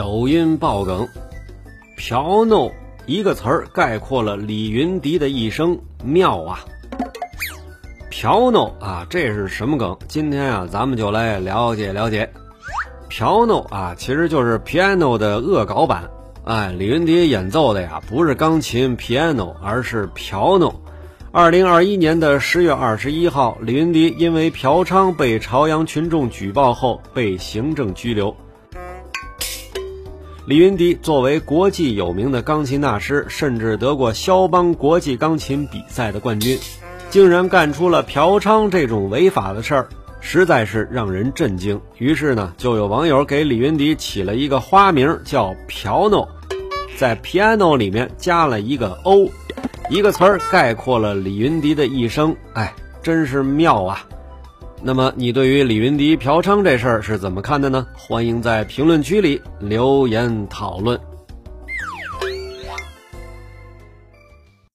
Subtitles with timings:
[0.00, 1.06] 抖音爆梗，
[1.94, 2.72] 朴弄
[3.04, 6.60] 一个词儿概括了李云迪的一生，妙啊！
[8.10, 9.94] 朴弄啊，这是什么梗？
[10.08, 12.32] 今天啊，咱们就来了解了解。
[13.10, 16.08] 朴弄啊，其实就是 piano 的恶搞版。
[16.44, 20.80] 哎，李云迪演奏的呀，不是钢琴 piano，而是朴弄。
[21.30, 28.34] 二零二一年的十月二十一号，李云迪因为嫖娼被朝阳群众举报后被行政拘留。
[30.50, 36.58] 李云迪作为国际有名的钢琴大师，甚至得过肖邦国际钢琴比赛的冠军，
[37.08, 39.88] 竟然干出了嫖娼这种违法的事儿，
[40.20, 41.80] 实在是让人震惊。
[41.98, 46.28] 于是呢，就有网友给李云迪起了一个花名，叫“嫖诺
[46.96, 49.28] 在 piano 里面加了一个 o，
[49.88, 52.34] 一个词儿概括了李云迪的一生。
[52.54, 52.74] 哎，
[53.04, 54.04] 真是妙啊！
[54.82, 57.86] 那么你对于李云迪嫖娼这事儿是怎么看的呢？
[57.92, 60.98] 欢迎在评论区里留言讨论。